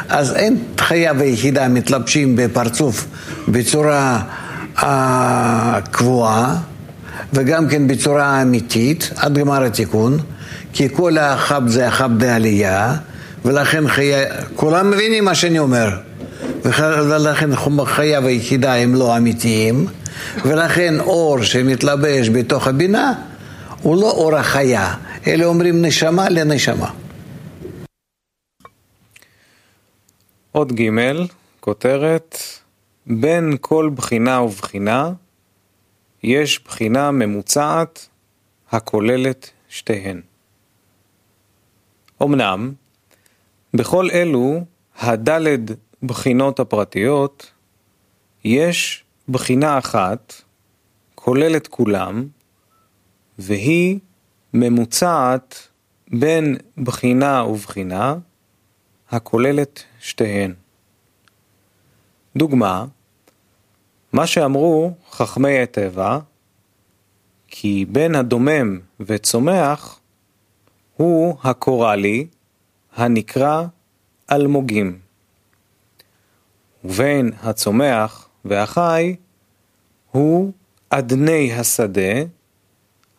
אז 0.09 0.35
אין 0.35 0.57
חיה 0.79 1.13
ויחידה 1.19 1.69
מתלבשים 1.69 2.37
בפרצוף 2.37 3.07
בצורה 3.49 4.23
קבועה 5.91 6.57
וגם 7.33 7.69
כן 7.69 7.89
בצורה 7.89 8.43
אמיתית, 8.43 9.11
עד 9.17 9.39
גמר 9.39 9.63
התיקון, 9.63 10.19
כי 10.73 10.89
כל 10.93 11.19
החב 11.19 11.63
זה 11.67 11.89
החב 11.89 12.11
בעלייה, 12.19 12.97
ולכן 13.45 13.89
חיה, 13.89 14.25
כולם 14.55 14.91
מבינים 14.91 15.25
מה 15.25 15.35
שאני 15.35 15.59
אומר, 15.59 15.89
ולכן 16.65 17.57
חייו 17.87 18.27
היחידה 18.27 18.75
הם 18.75 18.95
לא 18.95 19.17
אמיתיים, 19.17 19.87
ולכן 20.45 21.01
אור 21.01 21.43
שמתלבש 21.43 22.29
בתוך 22.29 22.67
הבינה 22.67 23.13
הוא 23.83 23.97
לא 23.97 24.11
אור 24.11 24.37
החיה, 24.37 24.95
אלא 25.27 25.45
אומרים 25.45 25.85
נשמה 25.85 26.29
לנשמה. 26.29 26.91
עוד 30.53 30.73
ג' 30.73 30.91
כותרת 31.61 32.39
בין 33.07 33.57
כל 33.61 33.91
בחינה 33.97 34.41
ובחינה 34.41 35.11
יש 36.27 36.65
בחינה 36.65 37.11
ממוצעת 37.11 38.09
הכוללת 38.71 39.51
שתיהן. 39.69 40.21
אמנם, 42.23 42.73
בכל 43.75 44.09
אלו 44.13 44.65
הדלת 44.99 45.61
בחינות 46.03 46.61
הפרטיות, 46.61 47.53
יש 48.45 49.05
בחינה 49.29 49.79
אחת, 49.79 50.35
כוללת 51.15 51.67
כולם, 51.67 52.29
והיא 53.39 53.99
ממוצעת 54.55 55.69
בין 56.11 56.57
בחינה 56.77 57.45
ובחינה, 57.45 58.15
הכוללת 59.11 59.83
שתיהן. 60.01 60.55
דוגמה, 62.37 62.85
מה 64.17 64.27
שאמרו 64.27 64.93
חכמי 65.11 65.59
הטבע, 65.59 66.19
כי 67.49 67.85
בין 67.89 68.15
הדומם 68.15 68.81
וצומח 69.01 70.01
הוא 70.97 71.37
הקורלי 71.45 72.27
הנקרא 72.95 73.65
אלמוגים. 74.33 74.99
ובין 76.85 77.33
הצומח 77.43 78.29
והחי 78.45 79.17
הוא 80.11 80.53
אדני 80.91 81.53
השדה 81.53 82.23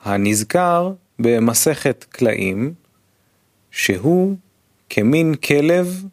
הנזכר 0.04 0.94
במסכת 1.20 2.06
קלעים, 2.10 2.74
שהוא 3.72 4.36
כמין 4.90 5.36
כלב 5.36 6.06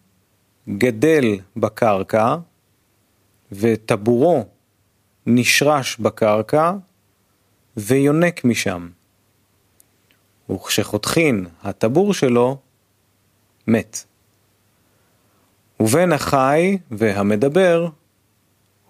גדל 0.69 1.25
בקרקע 1.57 2.37
וטבורו 3.53 4.45
נשרש 5.27 5.97
בקרקע 5.97 6.73
ויונק 7.77 8.45
משם. 8.45 8.89
וכשחותכין 10.51 11.47
הטבור 11.63 12.15
שלו, 12.15 12.59
מת. 13.67 14.05
ובין 15.81 16.13
החי 16.13 16.79
והמדבר 16.91 17.89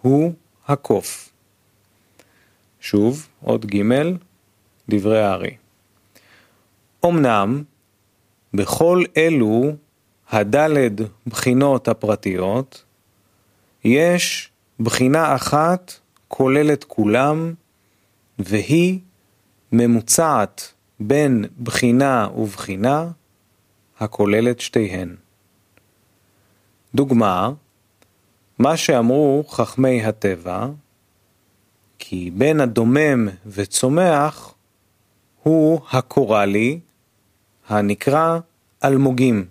הוא 0.00 0.32
הקוף. 0.66 1.32
שוב, 2.80 3.28
עוד 3.40 3.66
ג' 3.66 3.82
דברי 4.88 5.22
הארי. 5.22 5.56
אמנם, 7.04 7.62
בכל 8.54 9.02
אלו 9.16 9.76
הדלת 10.30 10.92
בחינות 11.26 11.88
הפרטיות, 11.88 12.84
יש 13.84 14.50
בחינה 14.80 15.34
אחת 15.34 15.92
כוללת 16.36 16.84
כולם, 16.84 17.54
והיא 18.38 19.00
ממוצעת 19.72 20.72
בין 21.00 21.44
בחינה 21.62 22.28
ובחינה, 22.36 23.10
הכוללת 24.00 24.60
שתיהן. 24.60 25.16
דוגמה, 26.94 27.50
מה 28.58 28.76
שאמרו 28.76 29.44
חכמי 29.48 30.04
הטבע, 30.04 30.66
כי 31.98 32.30
בין 32.34 32.60
הדומם 32.60 33.28
וצומח 33.46 34.54
הוא 35.42 35.80
הקורלי, 35.92 36.80
הנקרא 37.68 38.38
אלמוגים. 38.84 39.46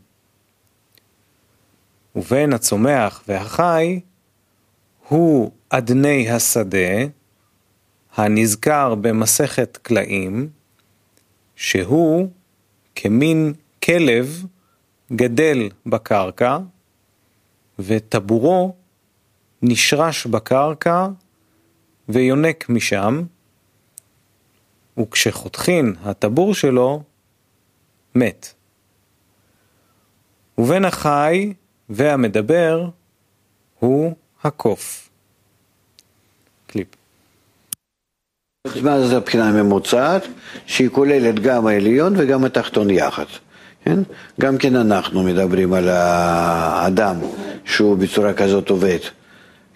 ובין 2.16 2.54
הצומח 2.54 3.24
והחי 3.28 4.00
הוא 5.08 5.52
אדני 5.70 6.30
השדה, 6.32 7.06
הנזכר 8.16 8.96
במסכת 8.96 9.78
קלעים, 9.78 10.50
שהוא 11.56 12.30
כמין 12.96 13.54
כלב 13.84 14.46
גדל 15.12 15.70
בקרקע 15.86 16.58
וטבורו 17.80 18.76
נשרש 19.62 20.28
בקרקע 20.28 21.08
ויונק 22.10 22.70
משם, 22.70 23.24
וכשחותכין 25.00 25.96
הטבור 26.04 26.54
שלו, 26.54 27.04
מת. 28.16 28.54
ובין 30.58 30.86
החי 30.86 31.54
והמדבר 31.90 32.90
הוא 33.80 34.16
הקוף. 34.44 35.10
קליפ. 36.68 36.88
מה 38.82 39.08
זה 39.08 39.18
הבחינה 39.18 39.50
הממוצעת? 39.50 40.28
שהיא 40.66 40.90
כוללת 40.90 41.40
גם 41.40 41.68
העליון 41.68 42.14
וגם 42.18 42.46
התחתון 42.46 42.90
יחד. 42.90 43.26
כן? 43.86 44.00
גם 44.40 44.58
כן 44.58 44.76
אנחנו 44.76 45.24
מדברים 45.24 45.74
על 45.74 45.90
האדם 45.90 47.16
שהוא 47.66 47.98
בצורה 47.98 48.34
כזאת 48.34 48.70
עובד. 48.70 49.00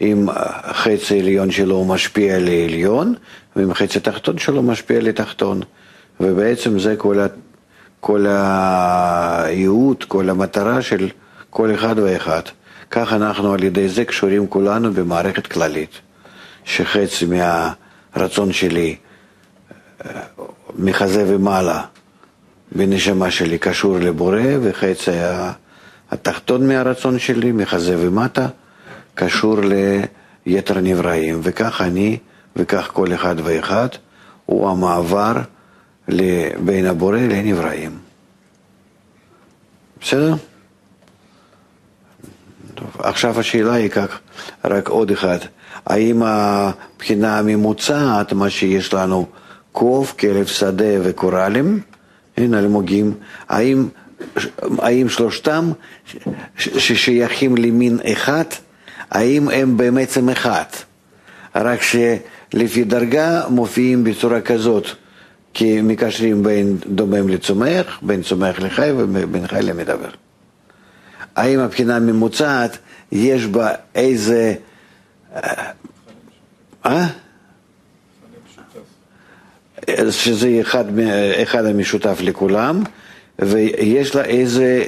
אם 0.02 0.28
החצי 0.34 1.16
העליון 1.16 1.52
שלו 1.52 1.86
משפיע 1.86 2.36
על 2.36 2.48
העליון, 2.48 3.14
ואם 3.56 3.72
החצי 3.72 3.98
התחתון 3.98 4.38
שלו 4.38 4.64
משפיע 4.64 4.98
על 4.98 5.08
התחתון. 5.08 5.62
ובעצם 6.20 6.80
זה 6.80 6.96
כל, 6.98 7.20
ה, 7.20 7.28
כל 8.00 8.26
הייעוד, 8.30 10.04
כל 10.04 10.30
המטרה 10.30 10.82
של 10.82 11.10
כל 11.50 11.74
אחד 11.74 12.00
ואחד. 12.00 12.42
כך 12.92 13.14
אנחנו 13.14 13.54
על 13.54 13.64
ידי 13.64 13.90
זה 13.90 14.06
קשורים 14.06 14.48
כולנו 14.48 14.94
במערכת 14.94 15.48
כללית, 15.48 15.92
שחצי 16.66 17.26
מהרצון 17.26 18.54
שלי 18.54 18.96
מחזה 20.76 21.26
ומעלה 21.28 21.84
בנשמה 22.72 23.32
שלי 23.32 23.58
קשור 23.58 23.98
לבורא, 24.00 24.42
וחצי 24.62 25.12
התחתון 26.12 26.68
מהרצון 26.68 27.20
שלי, 27.20 27.52
מחזה 27.52 27.96
ומטה, 28.00 28.48
קשור 29.16 29.58
ליתר 30.46 30.82
נבראים. 30.82 31.40
וכך 31.44 31.82
אני, 31.82 32.18
וכך 32.56 32.90
כל 32.94 33.14
אחד 33.14 33.36
ואחד, 33.44 33.88
הוא 34.46 34.70
המעבר 34.70 35.34
בין 36.60 36.86
הבורא 36.86 37.18
לנבראים. 37.18 37.98
בסדר? 40.02 40.36
טוב, 42.78 42.88
עכשיו 43.00 43.40
השאלה 43.40 43.74
היא 43.74 43.90
כך, 43.90 44.20
רק 44.66 44.90
עוד 44.90 45.12
אחד, 45.12 45.38
האם 45.86 46.24
הבחינה 46.24 47.40
הממוצעת, 47.40 48.34
מה 48.34 48.50
שיש 48.50 48.94
לנו, 48.94 49.26
קוף, 49.72 50.14
כלב 50.20 50.46
שדה 50.46 50.94
וקורלים, 51.04 51.80
אין 52.38 52.54
אלמוגים, 52.54 53.14
האם, 53.50 53.88
האם 54.78 55.10
שלושתם 55.10 55.72
ששייכים 56.58 57.58
למין 57.58 58.00
אחד, 58.04 58.44
האם 59.12 59.50
הם 59.50 59.78
בעצם 59.78 60.30
אחד? 60.30 60.66
רק 61.56 61.80
שלפי 61.82 62.84
דרגה 62.84 63.44
מופיעים 63.50 64.04
בצורה 64.04 64.42
כזאת, 64.42 64.88
כי 65.54 65.82
מקשרים 65.82 66.44
בין 66.44 66.78
דומם 66.88 67.30
לצומח, 67.30 68.00
בין 68.02 68.22
צומח 68.22 68.60
לחי 68.60 68.90
ובין 68.98 69.48
חי 69.48 69.60
למדבר. 69.62 70.10
האם 71.38 71.60
הבחינה 71.60 71.96
הממוצעת 71.96 72.78
יש 73.12 73.46
בה 73.46 73.72
איזה... 73.96 74.54
אה? 76.86 77.08
שזה 80.12 80.58
אחד, 80.62 80.86
אחד 81.44 81.66
המשותף 81.66 82.18
לכולם, 82.22 82.84
ויש 83.40 84.16
לה 84.16 84.26
איזה 84.26 84.84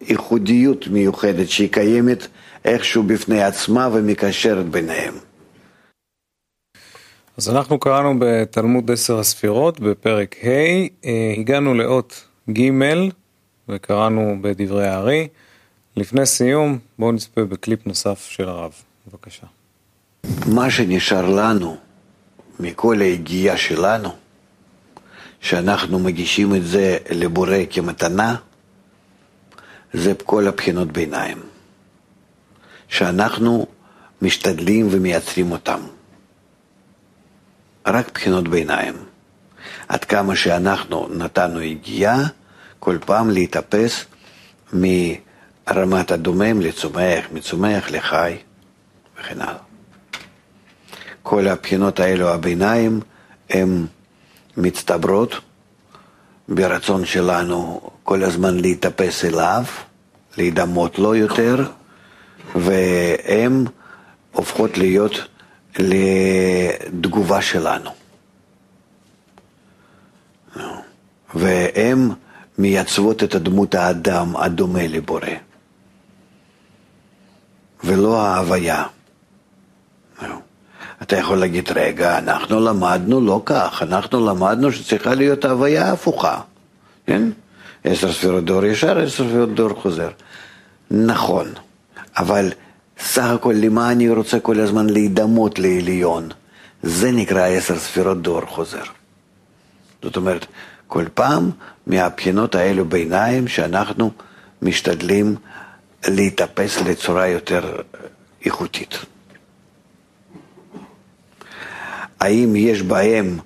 ייחודיות 0.00 0.88
מיוחדת 0.88 1.48
שהיא 1.48 1.72
קיימת 1.72 2.26
איכשהו 2.64 3.02
בפני 3.02 3.42
עצמה 3.42 3.88
ומקשרת 3.92 4.66
ביניהם. 4.66 5.14
אז 7.36 7.48
אנחנו 7.48 7.78
קראנו 7.78 8.14
בתלמוד 8.18 8.90
עשר 8.90 9.18
הספירות 9.18 9.80
בפרק 9.80 10.36
ה', 10.44 10.48
אה, 10.48 11.34
הגענו 11.38 11.74
לאות 11.74 12.24
ג' 12.50 12.70
וקראנו 13.68 14.36
בדברי 14.40 14.86
הארי. 14.86 15.28
לפני 15.96 16.26
סיום, 16.26 16.78
בואו 16.98 17.12
נצפה 17.12 17.44
בקליפ 17.44 17.86
נוסף 17.86 18.26
של 18.30 18.48
הרב, 18.48 18.72
בבקשה. 19.06 19.46
מה 20.46 20.70
שנשאר 20.70 21.28
לנו 21.28 21.76
מכל 22.60 23.00
היגיעה 23.00 23.56
שלנו, 23.56 24.08
שאנחנו 25.40 25.98
מגישים 25.98 26.54
את 26.54 26.66
זה 26.66 26.98
לבורא 27.10 27.58
כמתנה, 27.70 28.36
זה 29.92 30.12
כל 30.24 30.48
הבחינות 30.48 30.92
ביניים, 30.92 31.38
שאנחנו 32.88 33.66
משתדלים 34.22 34.88
ומייצרים 34.90 35.52
אותם. 35.52 35.80
רק 37.86 38.10
בחינות 38.14 38.48
ביניים. 38.48 38.94
עד 39.88 40.04
כמה 40.04 40.36
שאנחנו 40.36 41.08
נתנו 41.08 41.60
הגיעה, 41.60 42.18
כל 42.78 42.98
פעם 43.06 43.30
להתאפס 43.30 44.04
מרמת 45.68 46.10
הדומם 46.10 46.60
לצומח, 46.60 47.24
מצומח 47.32 47.90
לחי 47.90 48.36
וכן 49.20 49.40
הלאה. 49.40 49.54
כל 51.22 51.48
הבחינות 51.48 52.00
האלו, 52.00 52.28
הביניים, 52.28 53.00
הן 53.50 53.86
מצטברות 54.56 55.34
ברצון 56.48 57.04
שלנו 57.04 57.80
כל 58.04 58.22
הזמן 58.22 58.60
להתאפס 58.60 59.24
אליו, 59.24 59.64
להידמות 60.36 60.98
לו 60.98 61.14
יותר, 61.14 61.56
והן 62.54 63.64
הופכות 64.32 64.78
להיות 64.78 65.12
לתגובה 65.78 67.42
שלנו. 67.42 67.90
והן 71.34 72.10
מייצבות 72.58 73.22
את 73.22 73.34
הדמות 73.34 73.74
האדם 73.74 74.36
הדומה 74.36 74.86
לבורא, 74.86 75.26
ולא 77.84 78.20
ההוויה. 78.20 78.84
אתה 81.02 81.16
יכול 81.16 81.38
להגיד, 81.38 81.68
רגע, 81.74 82.18
אנחנו 82.18 82.60
למדנו 82.60 83.20
לא 83.20 83.42
כך, 83.44 83.82
אנחנו 83.82 84.26
למדנו 84.26 84.72
שצריכה 84.72 85.14
להיות 85.14 85.44
הוויה 85.44 85.92
הפוכה, 85.92 86.40
כן? 87.06 87.22
עשר 87.84 88.12
ספירות 88.12 88.44
דור 88.44 88.64
ישר, 88.64 88.98
עשר 88.98 89.24
ספירות 89.24 89.54
דור 89.54 89.68
חוזר. 89.74 90.08
נכון, 90.90 91.52
אבל 92.16 92.52
סך 92.98 93.24
הכל 93.24 93.54
למה 93.56 93.92
אני 93.92 94.10
רוצה 94.10 94.40
כל 94.40 94.60
הזמן 94.60 94.90
להידמות 94.90 95.58
לעליון? 95.58 96.28
זה 96.82 97.12
נקרא 97.12 97.46
עשר 97.46 97.78
ספירות 97.78 98.22
דור 98.22 98.40
חוזר. 98.40 98.84
זאת 100.02 100.16
אומרת, 100.16 100.46
כל 100.86 101.04
פעם 101.14 101.50
מהבחינות 101.86 102.54
האלו 102.54 102.84
ביניים 102.84 103.48
שאנחנו 103.48 104.10
משתדלים 104.62 105.36
להתאפס 106.08 106.80
לצורה 106.80 107.26
יותר 107.26 107.76
איכותית. 108.44 108.94
האם 112.20 112.56
יש 112.56 112.82
בהם 112.82 113.38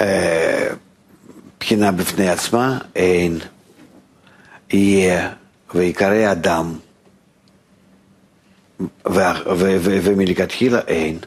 אה, 0.00 0.68
בחינה 1.60 1.92
בפני 1.92 2.28
עצמה? 2.28 2.78
אין. 2.96 3.38
יהיה, 4.70 5.30
ועיקרי 5.74 6.32
אדם, 6.32 6.74
ומלכתחילה 9.06 10.80
אין. 10.86 11.18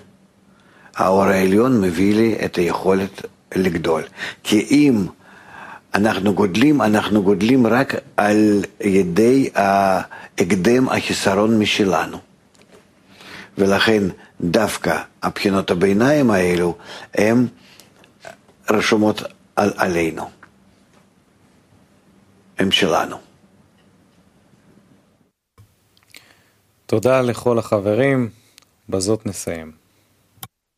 האור 0.95 1.23
העליון 1.23 1.81
מביא 1.81 2.15
לי 2.15 2.35
את 2.45 2.55
היכולת 2.55 3.25
לגדול. 3.55 4.03
כי 4.43 4.67
אם 4.71 5.05
אנחנו 5.95 6.33
גודלים, 6.33 6.81
אנחנו 6.81 7.23
גודלים 7.23 7.67
רק 7.67 7.95
על 8.17 8.63
ידי 8.81 9.49
ההקדם 9.55 10.89
החיסרון 10.89 11.59
משלנו. 11.59 12.17
ולכן 13.57 14.03
דווקא 14.41 15.01
הבחינות 15.23 15.71
הביניים 15.71 16.31
האלו 16.31 16.77
הן 17.13 17.47
רשומות 18.69 19.21
על, 19.55 19.71
עלינו, 19.77 20.29
הן 22.57 22.71
שלנו. 22.71 23.17
תודה 26.85 27.21
לכל 27.21 27.59
החברים, 27.59 28.29
בזאת 28.89 29.25
נסיים. 29.25 29.84